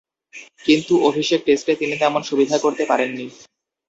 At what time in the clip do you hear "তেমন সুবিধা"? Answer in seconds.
1.97-2.57